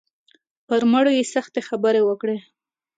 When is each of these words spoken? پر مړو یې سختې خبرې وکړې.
پر 0.67 0.81
مړو 0.91 1.11
یې 1.17 1.23
سختې 1.33 1.61
خبرې 1.69 2.01
وکړې. 2.03 2.37